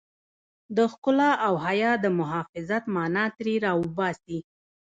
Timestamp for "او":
1.47-1.53